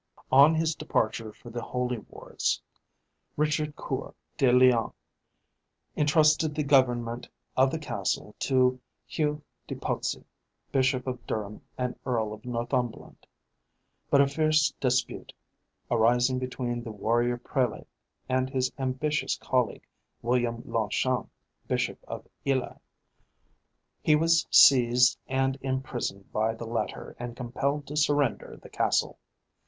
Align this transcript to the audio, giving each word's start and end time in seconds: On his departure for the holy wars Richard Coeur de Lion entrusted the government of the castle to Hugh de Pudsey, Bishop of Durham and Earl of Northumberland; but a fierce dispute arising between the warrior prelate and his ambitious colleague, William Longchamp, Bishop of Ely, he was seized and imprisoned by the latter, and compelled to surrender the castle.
On 0.31 0.55
his 0.55 0.73
departure 0.73 1.31
for 1.31 1.51
the 1.51 1.61
holy 1.61 1.99
wars 1.99 2.59
Richard 3.37 3.75
Coeur 3.75 4.15
de 4.35 4.51
Lion 4.51 4.91
entrusted 5.95 6.55
the 6.55 6.63
government 6.63 7.29
of 7.55 7.69
the 7.69 7.77
castle 7.77 8.33
to 8.39 8.79
Hugh 9.05 9.43
de 9.67 9.75
Pudsey, 9.75 10.23
Bishop 10.71 11.05
of 11.05 11.23
Durham 11.27 11.61
and 11.77 11.95
Earl 12.03 12.33
of 12.33 12.45
Northumberland; 12.45 13.27
but 14.09 14.19
a 14.21 14.27
fierce 14.27 14.71
dispute 14.79 15.33
arising 15.91 16.39
between 16.39 16.83
the 16.83 16.91
warrior 16.91 17.37
prelate 17.37 17.85
and 18.27 18.49
his 18.49 18.71
ambitious 18.79 19.37
colleague, 19.37 19.85
William 20.23 20.63
Longchamp, 20.65 21.29
Bishop 21.67 22.03
of 22.07 22.27
Ely, 22.43 22.73
he 24.01 24.15
was 24.15 24.47
seized 24.49 25.19
and 25.27 25.59
imprisoned 25.61 26.31
by 26.33 26.55
the 26.55 26.65
latter, 26.65 27.15
and 27.19 27.37
compelled 27.37 27.85
to 27.85 27.95
surrender 27.95 28.57
the 28.59 28.67
castle. 28.69 29.19